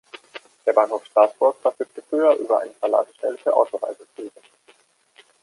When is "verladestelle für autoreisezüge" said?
2.73-4.31